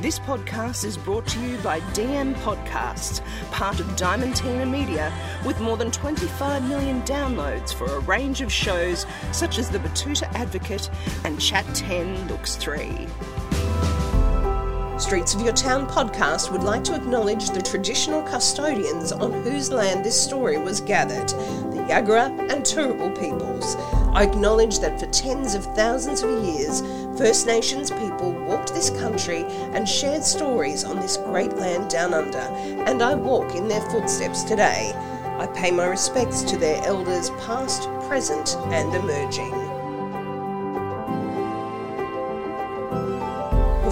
[0.00, 5.12] This podcast is brought to you by DM Podcasts, part of Diamantina Media,
[5.44, 10.22] with more than 25 million downloads for a range of shows such as The Betoota
[10.34, 10.88] Advocate
[11.24, 13.06] and Chat 10 Looks 3.
[14.98, 20.02] Streets of Your Town podcast would like to acknowledge the traditional custodians on whose land
[20.02, 23.76] this story was gathered, the Yagara and Turrbal peoples.
[24.14, 26.80] I acknowledge that for tens of thousands of years,
[27.20, 32.38] First Nations people walked this country and shared stories on this great land down under,
[32.38, 34.94] and I walk in their footsteps today.
[35.38, 39.69] I pay my respects to their elders past, present, and emerging.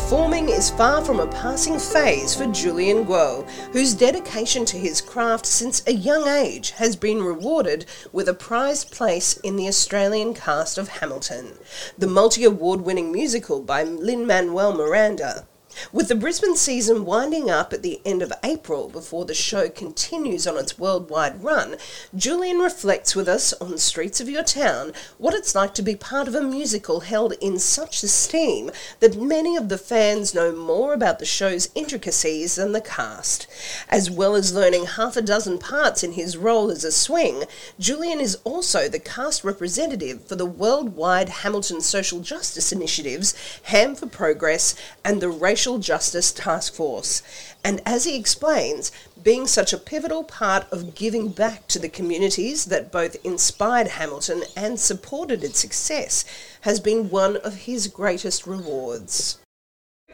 [0.09, 5.45] Performing is far from a passing phase for Julian Kuo, whose dedication to his craft
[5.45, 10.79] since a young age has been rewarded with a prized place in the Australian cast
[10.79, 11.59] of Hamilton,
[11.98, 15.47] the multi award winning musical by Lin Manuel Miranda.
[15.93, 20.47] With the Brisbane season winding up at the end of April before the show continues
[20.47, 21.77] on its worldwide run,
[22.15, 25.95] Julian reflects with us on the streets of your town what it's like to be
[25.95, 28.70] part of a musical held in such esteem
[29.01, 33.47] that many of the fans know more about the show's intricacies than the cast.
[33.89, 37.45] As well as learning half a dozen parts in his role as a swing,
[37.79, 44.07] Julian is also the cast representative for the worldwide Hamilton Social Justice Initiatives, Ham for
[44.07, 47.22] Progress, and the Racial Racial Justice Task Force.
[47.62, 48.91] And as he explains,
[49.22, 54.44] being such a pivotal part of giving back to the communities that both inspired Hamilton
[54.56, 56.24] and supported its success
[56.62, 59.40] has been one of his greatest rewards.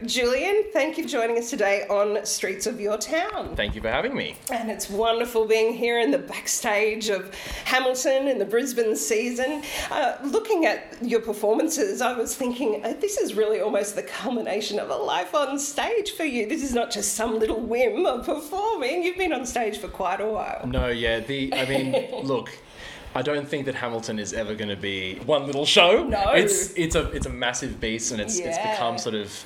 [0.05, 3.55] Julian, thank you for joining us today on Streets of Your Town.
[3.55, 4.35] Thank you for having me.
[4.51, 7.33] And it's wonderful being here in the backstage of
[7.65, 9.63] Hamilton in the Brisbane season.
[9.93, 14.81] Uh, looking at your performances, I was thinking uh, this is really almost the culmination
[14.81, 16.49] of a life on stage for you.
[16.49, 19.05] This is not just some little whim of performing.
[19.05, 20.67] You've been on stage for quite a while.
[20.67, 21.21] No, yeah.
[21.21, 22.51] The I mean, look.
[23.17, 26.05] I don't think that Hamilton is ever going to be one little show.
[26.05, 28.49] No, it's it's a it's a massive beast, and it's Yeah.
[28.49, 29.45] it's become sort of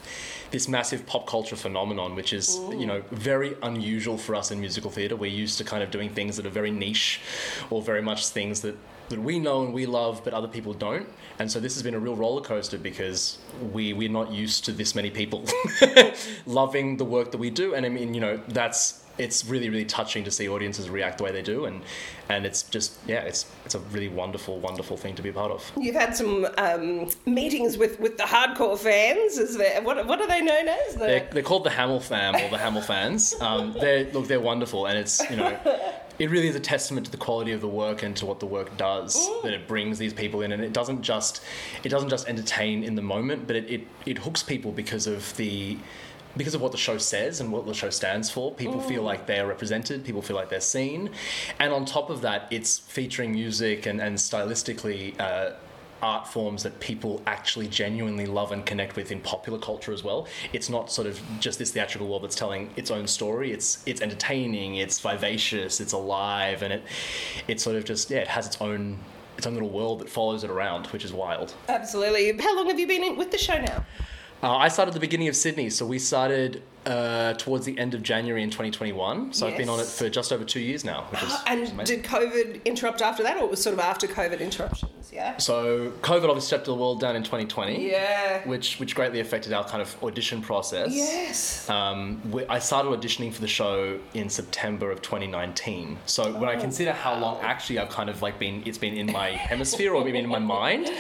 [0.51, 4.91] this massive pop culture phenomenon, which is you know very unusual for us in musical
[4.91, 5.17] theatre.
[5.17, 7.21] We're used to kind of doing things that are very niche,
[7.71, 8.77] or very much things that
[9.11, 11.09] that we know and we love, but other people don't.
[11.39, 13.39] And so this has been a real roller coaster because
[13.73, 15.45] we we're not used to this many people
[16.47, 17.75] loving the work that we do.
[17.75, 21.25] And I mean, you know, that's it's really really touching to see audiences react the
[21.25, 21.83] way they do, and
[22.29, 25.51] and it's just yeah, it's it's a really wonderful wonderful thing to be a part
[25.51, 25.71] of.
[25.77, 29.39] You've had some um, meetings with, with the hardcore fans.
[29.39, 30.95] Is there, what, what are they known as?
[30.95, 33.41] The, They're, they're called the Hamilfam or the Hamilfans.
[33.41, 35.59] Um, they're look, they're wonderful, and it's you know,
[36.19, 38.47] it really is a testament to the quality of the work and to what the
[38.47, 41.43] work does that it brings these people in, and it doesn't just
[41.83, 45.37] it doesn't just entertain in the moment, but it it, it hooks people because of
[45.37, 45.79] the
[46.37, 49.27] because of what the show says and what the show stands for, people feel like
[49.27, 51.11] they're represented, people feel like they're seen.
[51.59, 55.55] And on top of that, it's featuring music and, and stylistically uh,
[56.03, 60.27] art forms that people actually genuinely love and connect with in popular culture as well.
[60.53, 63.53] It's not sort of just this theatrical world that's telling its own story.
[63.53, 66.85] It's it's entertaining, it's vivacious, it's alive, and it
[67.49, 68.99] it's sort of just yeah, it has its own
[69.37, 71.55] its own little world that follows it around, which is wild.
[71.69, 72.37] Absolutely.
[72.39, 73.85] How long have you been in, with the show now?
[74.43, 77.93] Uh, I started at the beginning of Sydney, so we started uh, towards the end
[77.95, 79.33] of January in 2021.
[79.33, 82.05] So I've been on it for just over two years now, which is And did
[82.05, 85.11] COVID interrupt after that, or it was sort of after COVID interruptions?
[85.13, 85.37] Yeah.
[85.39, 88.47] So COVID obviously shut the world down in 2020, Yeah.
[88.47, 90.95] which which greatly affected our kind of audition process.
[90.95, 91.69] Yes.
[91.69, 95.99] Um, we, I started auditioning for the show in September of 2019.
[96.07, 99.11] So when I consider how long actually I've kind of like been, it's been in
[99.11, 100.91] my hemisphere or maybe in my mind.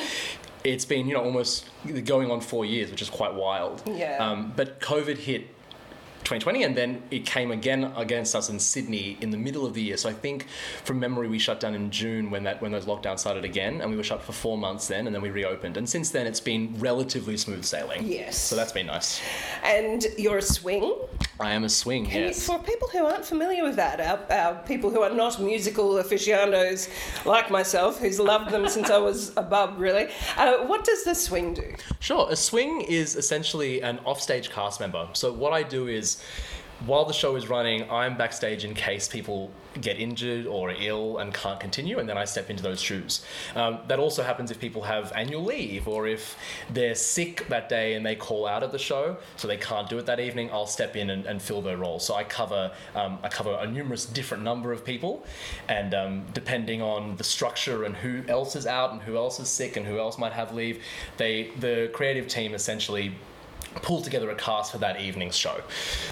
[0.64, 1.66] It's been you know almost
[2.04, 3.82] going on four years, which is quite wild.
[3.86, 4.18] Yeah.
[4.18, 5.48] Um, but COVID hit
[6.24, 9.82] 2020, and then it came again against us in Sydney in the middle of the
[9.82, 9.96] year.
[9.96, 10.46] So I think,
[10.84, 13.90] from memory, we shut down in June when that when those lockdowns started again, and
[13.90, 15.76] we were shut for four months then, and then we reopened.
[15.76, 18.06] And since then, it's been relatively smooth sailing.
[18.06, 18.36] Yes.
[18.36, 19.20] So that's been nice.
[19.64, 20.94] And you're a swing.
[21.40, 22.06] I am a swing.
[22.06, 22.44] Can you- yes.
[22.44, 26.88] for people who aren't familiar with that, our, our people who are not musical aficionados
[27.24, 31.14] like myself, who's loved them since I was a bub, really, uh, what does the
[31.14, 31.74] swing do?
[32.00, 32.26] Sure.
[32.30, 35.08] A swing is essentially an offstage cast member.
[35.12, 36.20] So what I do is
[36.86, 41.32] while the show is running, I'm backstage in case people get injured or ill and
[41.34, 43.24] can't continue, and then I step into those shoes.
[43.54, 46.36] Um, that also happens if people have annual leave or if
[46.70, 49.98] they're sick that day and they call out of the show, so they can't do
[49.98, 50.50] it that evening.
[50.52, 51.98] I'll step in and, and fill their role.
[51.98, 55.24] So I cover um, I cover a numerous different number of people,
[55.68, 59.48] and um, depending on the structure and who else is out and who else is
[59.48, 60.82] sick and who else might have leave,
[61.16, 63.14] they the creative team essentially
[63.76, 65.60] pull together a cast for that evening's show.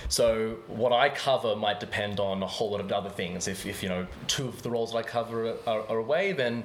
[0.08, 3.48] So what I cover might depend on a whole lot of other things.
[3.48, 6.64] If, if you know two of the roles that I cover are, are away, then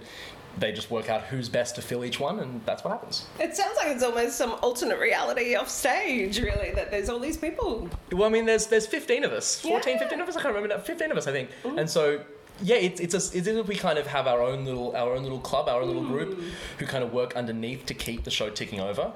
[0.58, 3.26] they just work out who's best to fill each one, and that's what happens.
[3.40, 7.38] It sounds like it's almost some alternate reality off stage, really, that there's all these
[7.38, 7.90] people.
[8.12, 10.00] Well, I mean, there's there's 15 of us, 14, Yeah.
[10.00, 10.36] 15 of us.
[10.36, 10.82] I can't remember now.
[10.82, 11.50] 15 of us, I think.
[11.64, 12.24] And so.
[12.64, 15.16] Yeah, it's it's, a, it's as if we kind of have our own little our
[15.16, 16.50] own little club, our own little group, mm.
[16.78, 19.14] who kind of work underneath to keep the show ticking over,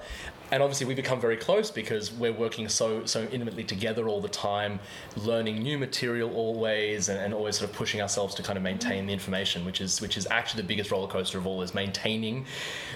[0.52, 4.30] and obviously we become very close because we're working so so intimately together all the
[4.30, 4.80] time,
[5.16, 9.06] learning new material always, and, and always sort of pushing ourselves to kind of maintain
[9.06, 12.46] the information, which is which is actually the biggest roller coaster of all is maintaining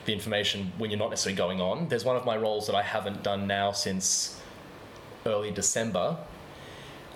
[0.06, 1.88] the information when you're not necessarily going on.
[1.90, 4.42] There's one of my roles that I haven't done now since
[5.26, 6.18] early December.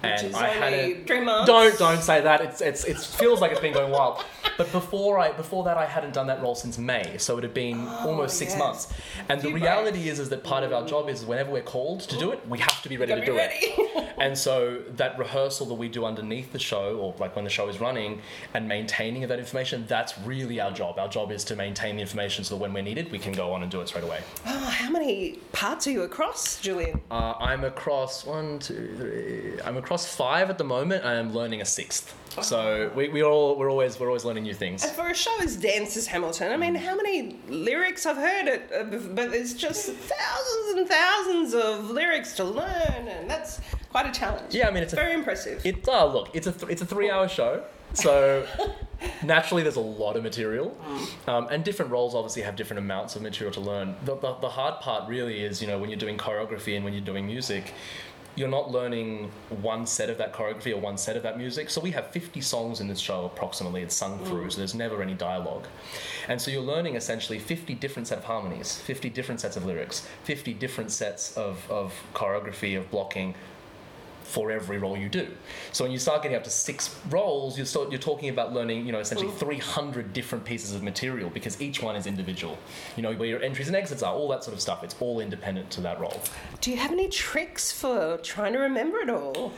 [0.03, 1.07] Is I hadn't.
[1.07, 1.47] three months.
[1.47, 2.41] Don't don't say that.
[2.41, 4.23] It's it's it feels like it's been going wild.
[4.57, 7.53] But before I before that I hadn't done that role since May, so it had
[7.53, 8.59] been oh, almost six yes.
[8.59, 8.93] months.
[9.29, 12.17] And the reality is is that part of our job is whenever we're called to
[12.17, 13.89] do it, we have to be ready to Gotta do be it.
[14.17, 17.67] And so that rehearsal that we do underneath the show, or like when the show
[17.67, 18.21] is running,
[18.53, 20.99] and maintaining of that information, that's really our job.
[20.99, 23.51] Our job is to maintain the information so that when we're needed, we can go
[23.53, 24.21] on and do it straight away.
[24.45, 27.01] Oh, how many parts are you across, Julian?
[27.11, 29.61] Uh, I'm across one, two, three.
[29.63, 31.03] I'm across five at the moment.
[31.03, 32.15] I am learning a sixth.
[32.41, 34.83] So we, we all we're always we're always learning new things.
[34.83, 38.47] And for a show as dense as Hamilton, I mean, how many lyrics I've heard
[38.47, 43.61] it, uh, but there's just thousands and thousands of lyrics to learn, and that's
[43.93, 44.53] quite a challenge.
[44.53, 45.65] Yeah, I mean, it's a- very impressive.
[45.65, 47.63] It uh, look, it's a th- it's a three hour show,
[47.93, 48.45] so
[49.23, 50.75] naturally there's a lot of material,
[51.27, 53.95] um, and different roles obviously have different amounts of material to learn.
[54.05, 56.93] The, the the hard part really is you know when you're doing choreography and when
[56.93, 57.73] you're doing music.
[58.35, 59.29] You're not learning
[59.61, 61.69] one set of that choreography or one set of that music.
[61.69, 63.83] So we have 50 songs in this show approximately.
[63.83, 65.67] It's sung through, so there's never any dialogue.
[66.27, 70.07] And so you're learning essentially 50 different set of harmonies, 50 different sets of lyrics,
[70.23, 73.35] 50 different sets of, of choreography, of blocking,
[74.23, 75.27] for every role you do.
[75.71, 78.85] So when you start getting up to six roles, you're start, you're talking about learning,
[78.85, 79.37] you know, essentially mm.
[79.37, 82.57] 300 different pieces of material because each one is individual.
[82.95, 84.83] You know, where your entries and exits are, all that sort of stuff.
[84.83, 86.21] It's all independent to that role.
[86.61, 89.53] Do you have any tricks for trying to remember it all?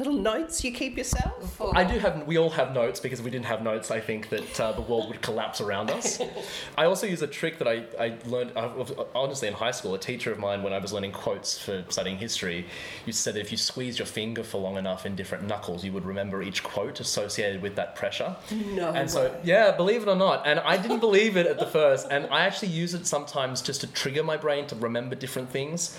[0.00, 1.60] Little notes you keep yourself?
[1.60, 1.76] Or?
[1.76, 2.26] I do have.
[2.26, 4.80] We all have notes because if we didn't have notes, I think that uh, the
[4.80, 6.18] world would collapse around us.
[6.78, 9.92] I also use a trick that I, I learned uh, honestly in high school.
[9.92, 12.64] A teacher of mine, when I was learning quotes for studying history,
[13.04, 15.92] you said that if you squeeze your finger for long enough in different knuckles, you
[15.92, 18.34] would remember each quote associated with that pressure.
[18.72, 21.66] No And so, yeah, believe it or not, and I didn't believe it at the
[21.66, 25.50] first, and I actually use it sometimes just to trigger my brain to remember different
[25.50, 25.94] things,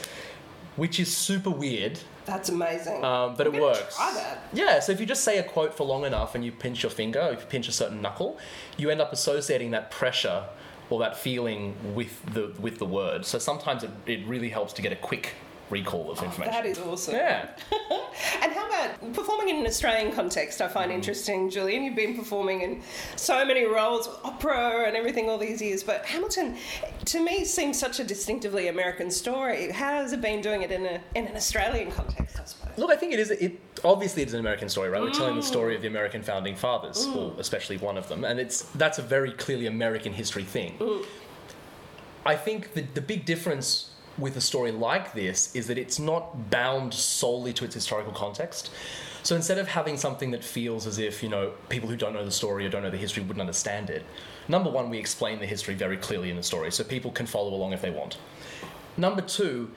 [0.75, 1.99] which is super weird.
[2.25, 3.03] That's amazing.
[3.03, 3.97] Um, but I'm it works.
[4.53, 6.89] Yeah, so if you just say a quote for long enough and you pinch your
[6.91, 8.37] finger, if you pinch a certain knuckle,
[8.77, 10.45] you end up associating that pressure
[10.89, 13.25] or that feeling with the with the word.
[13.25, 15.33] So sometimes it, it really helps to get a quick
[15.69, 16.53] recall of information.
[16.53, 17.15] That is awesome.
[17.15, 17.49] yeah.
[18.41, 18.53] And
[19.13, 20.61] performing in an Australian context?
[20.61, 20.73] I Mm.
[20.73, 21.83] find interesting, Julian.
[21.83, 22.81] You've been performing in
[23.15, 25.83] so many roles, opera and everything, all these years.
[25.83, 26.57] But Hamilton,
[27.05, 29.71] to me, seems such a distinctively American story.
[29.71, 32.39] How has it been doing it in a in an Australian context?
[32.39, 32.77] I suppose.
[32.77, 33.31] Look, I think it is.
[33.31, 35.01] It obviously it's an American story, right?
[35.01, 35.55] We're telling the mm.
[35.55, 37.15] story of the American founding fathers, mm.
[37.15, 40.77] or especially one of them, and it's that's a very clearly American history thing.
[40.79, 41.05] Mm.
[42.25, 43.90] I think the the big difference
[44.21, 48.71] with a story like this is that it's not bound solely to its historical context.
[49.23, 52.25] So instead of having something that feels as if you know people who don't know
[52.25, 54.05] the story or don't know the history wouldn't understand it,
[54.47, 57.53] number one, we explain the history very clearly in the story, so people can follow
[57.53, 58.17] along if they want.
[58.97, 59.71] Number two,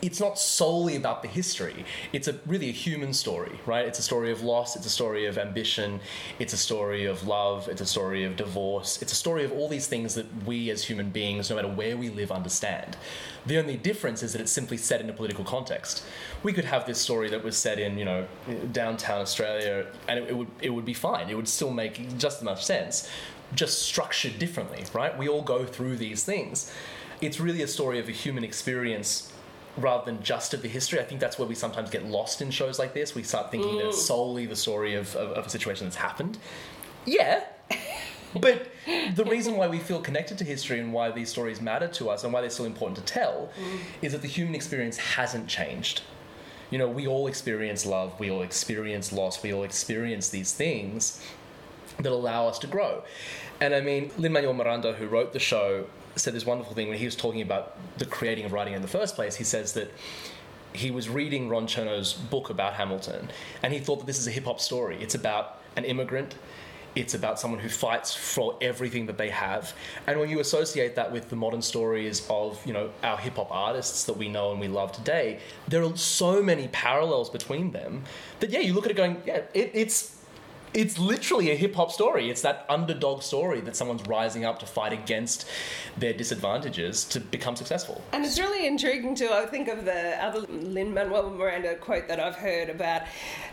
[0.00, 1.84] it's not solely about the history.
[2.12, 3.84] It's a really a human story, right?
[3.84, 4.76] It's a story of loss.
[4.76, 6.00] It's a story of ambition.
[6.38, 7.68] It's a story of love.
[7.68, 9.02] It's a story of divorce.
[9.02, 11.96] It's a story of all these things that we as human beings, no matter where
[11.96, 12.96] we live, understand.
[13.46, 16.04] The only difference is that it's simply set in a political context.
[16.44, 18.26] We could have this story that was set in, you know,
[18.72, 21.28] downtown Australia, and it, it would it would be fine.
[21.28, 23.08] It would still make just enough sense,
[23.54, 25.16] just structured differently, right?
[25.18, 26.72] We all go through these things.
[27.20, 29.32] It's really a story of a human experience
[29.76, 30.98] rather than just of the history.
[31.00, 33.14] I think that's where we sometimes get lost in shows like this.
[33.14, 34.06] We start thinking that it's mm.
[34.06, 36.38] solely the story of, of, of a situation that's happened.
[37.04, 37.44] Yeah.
[38.34, 38.68] but
[39.14, 42.24] the reason why we feel connected to history and why these stories matter to us
[42.24, 43.78] and why they're still important to tell mm.
[44.02, 46.02] is that the human experience hasn't changed.
[46.70, 51.22] you know, we all experience love, we all experience loss, we all experience these things
[51.98, 53.02] that allow us to grow.
[53.60, 56.98] And I mean, Lin Manuel Miranda, who wrote the show, said this wonderful thing when
[56.98, 59.36] he was talking about the creating of writing in the first place.
[59.36, 59.90] He says that
[60.72, 63.30] he was reading Ron Chernow's book about Hamilton,
[63.62, 64.98] and he thought that this is a hip hop story.
[65.00, 66.34] It's about an immigrant.
[66.94, 69.72] It's about someone who fights for everything that they have.
[70.06, 73.52] And when you associate that with the modern stories of, you know, our hip hop
[73.52, 75.38] artists that we know and we love today,
[75.68, 78.02] there are so many parallels between them
[78.40, 80.17] that yeah, you look at it going, yeah, it, it's
[80.74, 82.30] it's literally a hip hop story.
[82.30, 85.48] It's that underdog story that someone's rising up to fight against
[85.96, 88.02] their disadvantages to become successful.
[88.12, 89.30] And it's really intriguing too.
[89.32, 93.02] I think of the other Lin Manuel Miranda quote that I've heard about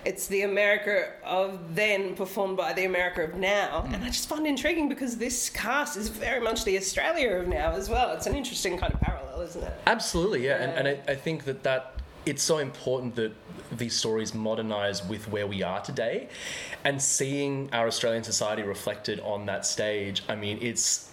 [0.05, 3.85] it's the America of then performed by the America of now.
[3.87, 3.95] Mm.
[3.95, 7.71] And I just find intriguing because this cast is very much the Australia of now
[7.71, 8.11] as well.
[8.11, 9.73] It's an interesting kind of parallel, isn't it?
[9.87, 10.57] Absolutely, yeah.
[10.57, 10.63] yeah.
[10.63, 11.93] And, and I, I think that that
[12.25, 13.31] it's so important that
[13.77, 16.29] these stories modernize with where we are today
[16.83, 20.23] and seeing our Australian society reflected on that stage.
[20.27, 21.11] I mean, it's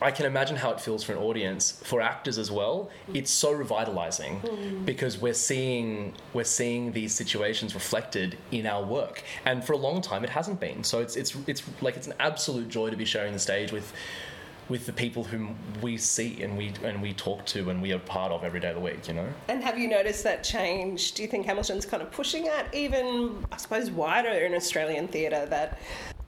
[0.00, 2.88] I can imagine how it feels for an audience, for actors as well.
[3.14, 4.84] It's so revitalizing mm.
[4.84, 10.00] because we're seeing we're seeing these situations reflected in our work, and for a long
[10.00, 10.84] time it hasn't been.
[10.84, 13.92] So it's it's it's like it's an absolute joy to be sharing the stage with
[14.68, 17.98] with the people whom we see and we and we talk to and we are
[17.98, 19.28] part of every day of the week, you know.
[19.48, 21.12] And have you noticed that change?
[21.12, 25.46] Do you think Hamilton's kind of pushing at even, I suppose, wider in Australian theatre
[25.46, 25.78] that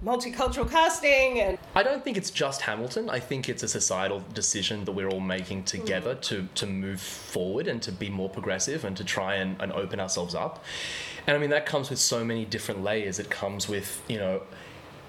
[0.04, 3.11] multicultural casting and I don't think it's just Hamilton.
[3.11, 6.20] I think it's a societal decision that we're all making together mm.
[6.23, 10.00] to to move forward and to be more progressive and to try and, and open
[10.00, 10.64] ourselves up.
[11.26, 13.18] And I mean that comes with so many different layers.
[13.18, 14.42] It comes with, you know,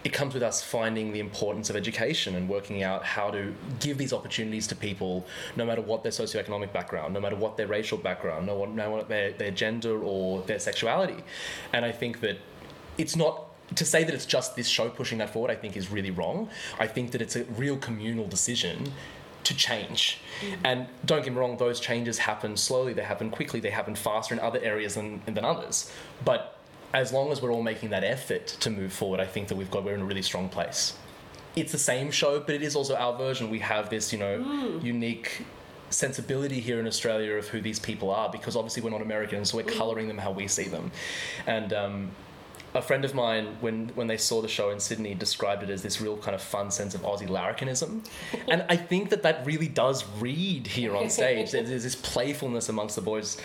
[0.03, 3.97] it comes with us finding the importance of education and working out how to give
[3.97, 7.97] these opportunities to people, no matter what their socioeconomic background, no matter what their racial
[7.97, 11.23] background, no matter what their, their gender or their sexuality.
[11.73, 12.37] And I think that
[12.97, 15.91] it's not to say that it's just this show pushing that forward, I think is
[15.91, 16.49] really wrong.
[16.79, 18.91] I think that it's a real communal decision
[19.43, 20.19] to change.
[20.41, 20.57] Mm.
[20.63, 24.33] And don't get me wrong, those changes happen slowly, they happen quickly, they happen faster
[24.33, 25.91] in other areas than, than others.
[26.25, 26.57] But
[26.93, 29.71] as long as we're all making that effort to move forward, I think that we've
[29.71, 30.97] got we're in a really strong place.
[31.55, 33.49] It's the same show, but it is also our version.
[33.49, 34.83] We have this, you know, mm.
[34.83, 35.45] unique
[35.89, 39.57] sensibility here in Australia of who these people are because obviously we're not Americans, so
[39.57, 39.77] we're mm.
[39.77, 40.91] colouring them how we see them.
[41.47, 42.11] And um,
[42.73, 45.81] a friend of mine, when when they saw the show in Sydney, described it as
[45.81, 48.05] this real kind of fun sense of Aussie larrikinism,
[48.47, 51.51] and I think that that really does read here on stage.
[51.51, 53.37] There's this playfulness amongst the boys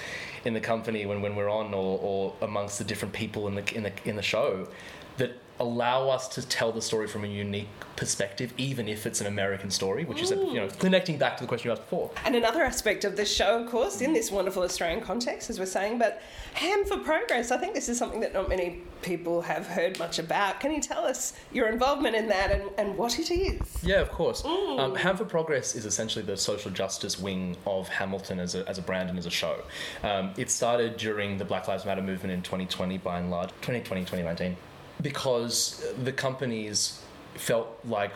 [0.47, 3.75] in the company when, when we're on, or, or amongst the different people in the
[3.75, 4.69] in the in the show,
[5.17, 9.27] that allow us to tell the story from a unique perspective, even if it's an
[9.27, 12.11] American story, which is, a, you know, connecting back to the question you asked before.
[12.25, 15.67] And another aspect of this show, of course, in this wonderful Australian context, as we're
[15.67, 16.21] saying, but
[16.55, 20.19] Ham for Progress, I think this is something that not many people have heard much
[20.19, 20.61] about.
[20.61, 23.61] Can you tell us your involvement in that and, and what it is?
[23.83, 24.43] Yeah, of course.
[24.43, 24.79] Mm.
[24.79, 28.79] Um, Ham for Progress is essentially the social justice wing of Hamilton as a, as
[28.79, 29.63] a brand and as a show.
[30.03, 34.03] Um, it started during the Black Lives Matter movement in 2020, by and large, 2020,
[34.03, 34.57] 2019
[35.03, 37.03] because the companies
[37.35, 38.13] felt like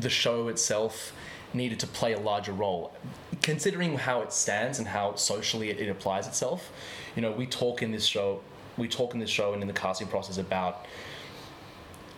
[0.00, 1.12] the show itself
[1.52, 2.92] needed to play a larger role.
[3.42, 6.72] Considering how it stands and how socially it, it, applies itself,
[7.14, 8.40] you know, we talk in this show,
[8.76, 10.86] we talk in this show and in the casting process about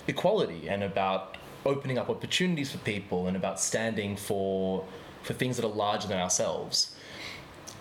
[0.09, 4.85] equality and about opening up opportunities for people and about standing for
[5.23, 6.95] for things that are larger than ourselves.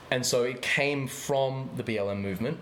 [0.10, 2.58] And so it came from the BLM movement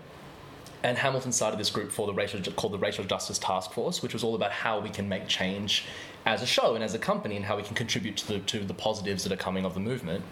[0.84, 4.12] and Hamilton started this group for the racial called the Racial Justice Task Force, which
[4.12, 5.86] was all about how we can make change
[6.26, 8.60] as a show and as a company, and how we can contribute to the to
[8.60, 10.22] the positives that are coming of the movement.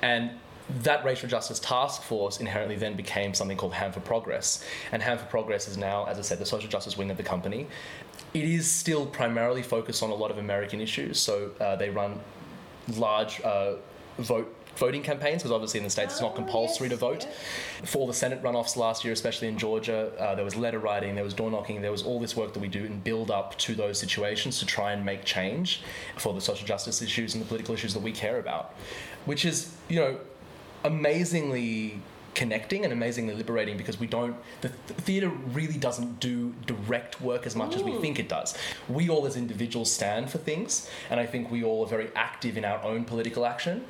[0.00, 0.30] And
[0.84, 4.64] that racial justice task force inherently then became something called Ham for Progress.
[4.92, 7.24] And Ham for Progress is now, as I said, the social justice wing of the
[7.24, 7.66] company.
[8.34, 11.18] It is still primarily focused on a lot of American issues.
[11.18, 12.20] So uh, they run
[12.96, 13.74] large uh,
[14.18, 17.26] vote voting campaigns because obviously in the states it's not compulsory to vote.
[17.84, 21.24] For the Senate runoffs last year, especially in Georgia, uh, there was letter writing, there
[21.24, 23.74] was door knocking, there was all this work that we do and build up to
[23.74, 25.82] those situations to try and make change
[26.16, 28.74] for the social justice issues and the political issues that we care about,
[29.24, 30.18] which is you know
[30.84, 32.00] amazingly
[32.34, 37.46] connecting and amazingly liberating because we don't the th- theater really doesn't do direct work
[37.46, 37.76] as much Ooh.
[37.76, 38.56] as we think it does
[38.88, 42.56] we all as individuals stand for things and i think we all are very active
[42.56, 43.84] in our own political action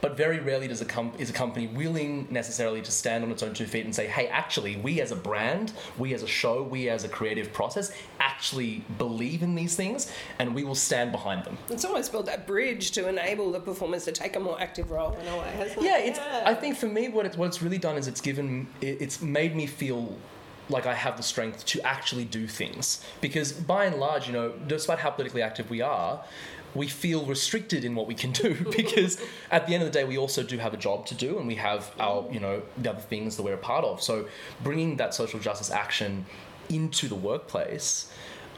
[0.00, 3.42] but very rarely does a com- is a company willing necessarily to stand on its
[3.42, 6.62] own two feet and say, "Hey, actually, we as a brand, we as a show,
[6.62, 11.44] we as a creative process, actually believe in these things, and we will stand behind
[11.44, 14.90] them." It's almost built that bridge to enable the performers to take a more active
[14.90, 16.08] role in a way, hasn't Yeah, it?
[16.10, 16.18] it's.
[16.18, 19.20] I think for me, what it's what it's really done is it's given it, it's
[19.22, 20.16] made me feel
[20.68, 24.52] like I have the strength to actually do things because by and large, you know,
[24.66, 26.24] despite how politically active we are.
[26.74, 29.20] We feel restricted in what we can do because
[29.50, 31.46] at the end of the day, we also do have a job to do, and
[31.46, 34.02] we have our, you know, the other things that we're a part of.
[34.02, 34.26] So,
[34.62, 36.26] bringing that social justice action
[36.68, 38.10] into the workplace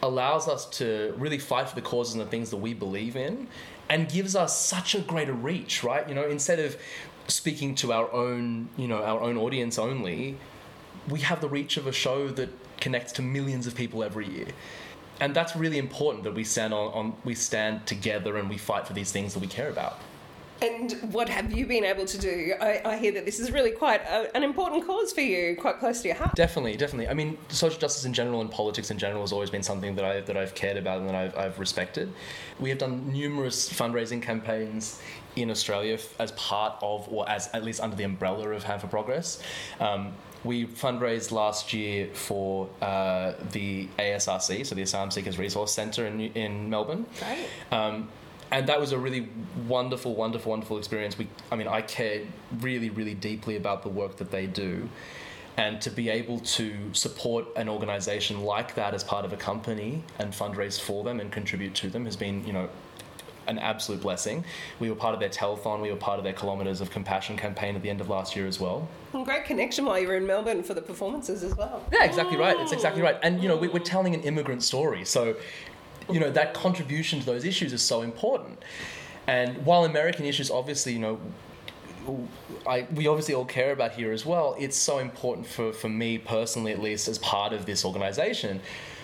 [0.03, 3.49] allows us to really fight for the causes and the things that we believe in
[3.89, 6.77] and gives us such a greater reach right you know instead of
[7.27, 10.37] speaking to our own you know our own audience only
[11.09, 12.49] we have the reach of a show that
[12.81, 14.47] connects to millions of people every year
[15.21, 18.87] and that's really important that we stand on, on we stand together and we fight
[18.87, 19.99] for these things that we care about
[20.61, 22.55] And what have you been able to do?
[22.61, 25.79] I, I hear that this is really quite a, an important cause for you, quite
[25.79, 26.35] close to your heart.
[26.35, 27.09] Definitely, definitely.
[27.09, 30.05] I mean, social justice in general and politics in general has always been something that
[30.05, 32.13] I that I've cared about and that I've, I've respected.
[32.59, 35.01] We have done numerous fundraising campaigns
[35.37, 38.89] in Australia as part of, or as at least under the umbrella of Ham for
[38.89, 39.41] Progress.
[39.79, 40.13] Um,
[40.45, 46.21] we fundraised last year for uh, the ASRC, so the Asylum Seekers Resource Centre in,
[46.21, 47.07] in Melbourne.
[47.19, 47.47] Great.
[47.73, 48.09] Um,
[48.51, 49.29] and that was a really
[49.67, 51.19] wonderful, wonderful, wonderful experience.
[51.19, 52.27] We, I mean, I cared
[52.61, 54.89] really, really deeply about the work that they do,
[55.57, 60.05] and to be able to support an organisation like that as part of a company
[60.19, 62.69] and fundraise for them and contribute to them has been, you know,
[63.49, 64.45] an absolute blessing.
[64.79, 65.81] We were part of their telethon.
[65.81, 68.47] We were part of their kilometres of compassion campaign at the end of last year
[68.47, 68.87] as well.
[69.13, 71.83] And great connection while you were in Melbourne for the performances as well.
[71.93, 72.57] Yeah, exactly right.
[72.61, 73.17] It's exactly right.
[73.23, 75.35] And you know, we- we're telling an immigrant story, so
[76.11, 78.63] you know that contribution to those issues is so important.
[79.27, 81.21] And while American issues, obviously, you know,
[82.67, 84.57] I, we obviously all care about here as well.
[84.59, 88.61] It's so important for, for me personally, at least, as part of this organisation,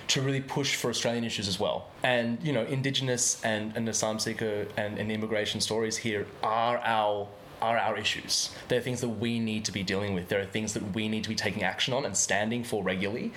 [0.08, 1.88] to really push for Australian issues as well.
[2.02, 7.28] And you know, Indigenous and, and asylum seeker and, and immigration stories here are our
[7.62, 8.50] are our issues.
[8.68, 10.28] There are things that we need to be dealing with.
[10.28, 13.32] There are things that we need to be taking action on and standing for regularly.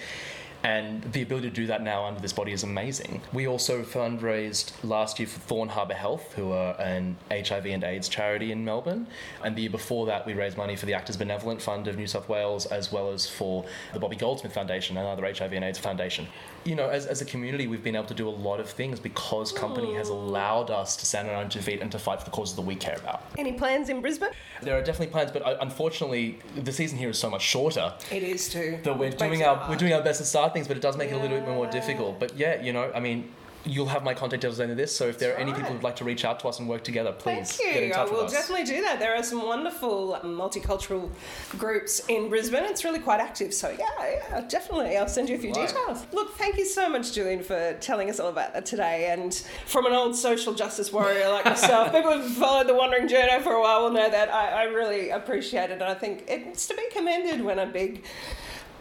[0.64, 3.22] And the ability to do that now under this body is amazing.
[3.32, 8.10] We also fundraised last year for Thorne Harbour Health, who are an HIV and AIDS
[8.10, 9.08] charity in Melbourne.
[9.44, 12.08] And the year before that, we raised money for the Actors Benevolent Fund of New
[12.08, 16.28] South Wales, as well as for the Bobby Goldsmith Foundation, another HIV and AIDS foundation.
[16.68, 19.00] You know, as, as a community, we've been able to do a lot of things
[19.00, 22.20] because company has allowed us to stand on our own two feet and to fight
[22.20, 23.24] for the causes that we care about.
[23.38, 24.32] Any plans in Brisbane?
[24.62, 28.22] There are definitely plans, but uh, unfortunately, the season here is so much shorter It
[28.22, 28.80] is too.
[28.84, 29.70] that we're doing our hard.
[29.70, 31.48] we're doing our best to start things, but it does make it a little bit
[31.48, 32.20] more difficult.
[32.20, 33.32] But yeah, you know, I mean,
[33.68, 34.96] you'll have my contact details under this.
[34.96, 36.84] So if there are any people who'd like to reach out to us and work
[36.84, 37.94] together, please Thank get in you.
[37.94, 38.32] I touch will with us.
[38.34, 39.00] definitely do that.
[39.00, 41.10] There are some wonderful multicultural
[41.58, 42.64] groups in Brisbane.
[42.64, 43.54] It's really quite active.
[43.54, 43.86] So, yeah,
[44.32, 44.98] yeah, definitely.
[44.98, 45.68] I'll send you a few Right.
[45.68, 46.06] details.
[46.14, 49.10] Look, thank you so much, Julian, for telling us all about that today.
[49.12, 49.34] And
[49.66, 53.54] from an old social justice warrior like myself, people who've followed the Wandering Journo for
[53.54, 55.74] a while will know that I, I really appreciate it.
[55.74, 58.04] And I think it's to be commended when a big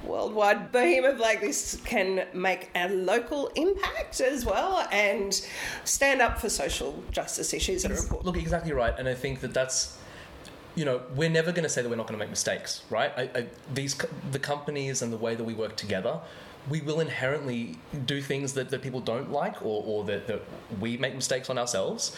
[0.07, 5.47] worldwide behemoth like this can make a local impact as well and
[5.85, 8.25] stand up for social justice issues that are important.
[8.27, 9.99] Look, exactly right, and I think that that's.
[10.75, 13.11] You know, we're never going to say that we're not going to make mistakes, right?
[13.17, 13.97] I, I, these
[14.31, 16.21] the companies and the way that we work together,
[16.69, 20.43] we will inherently do things that, that people don't like, or, or that, that
[20.79, 22.15] we make mistakes on ourselves.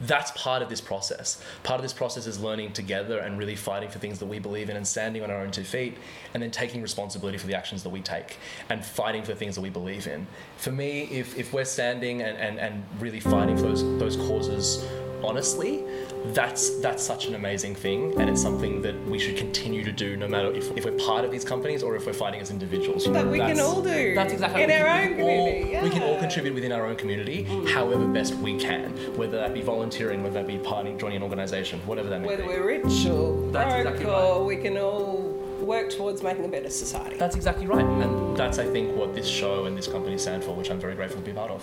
[0.00, 1.40] That's part of this process.
[1.62, 4.68] Part of this process is learning together and really fighting for things that we believe
[4.68, 5.96] in and standing on our own two feet
[6.34, 9.54] and then taking responsibility for the actions that we take and fighting for the things
[9.54, 10.26] that we believe in.
[10.56, 14.84] For me, if, if we're standing and, and, and really fighting for those, those causes
[15.24, 15.84] honestly,
[16.26, 20.16] that's that's such an amazing thing and it's something that we should continue to do
[20.16, 23.04] no matter if, if we're part of these companies or if we're fighting as individuals.
[23.12, 25.46] That we can all do That's exactly in we our can- own we can all-
[25.46, 25.82] community.
[25.82, 29.62] We can all contribute within our own community, however best we can, whether that be
[29.72, 32.48] volunteering, whether that be parting, joining an organisation, whatever that may Whether be.
[32.48, 35.16] we're rich or That's broke, exactly or we can all
[35.62, 37.16] work towards making a better society.
[37.16, 40.54] That's exactly right, and that's I think what this show and this company stand for,
[40.54, 41.62] which I'm very grateful to be part of.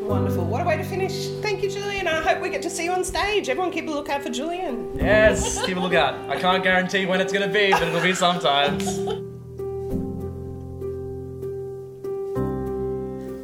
[0.00, 0.44] Wonderful.
[0.44, 1.28] What a way to finish.
[1.42, 2.06] Thank you, Julian.
[2.06, 3.48] I hope we get to see you on stage.
[3.48, 4.96] Everyone keep a lookout for Julian.
[4.96, 6.14] Yes, keep a lookout.
[6.30, 9.00] I can't guarantee when it's going to be, but it'll be sometimes.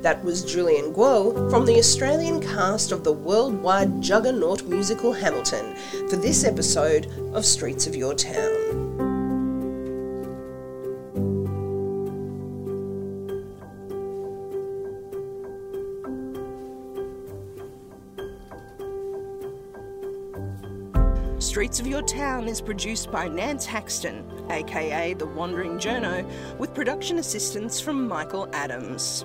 [0.05, 5.75] That was Julian Kuo from the Australian cast of the worldwide juggernaut musical Hamilton
[6.11, 8.53] for this episode of Streets of Your Town.
[21.39, 27.17] Streets of Your Town is produced by Nance Haxton, aka The Wandering Journo, with production
[27.17, 29.25] assistance from Michael Adams.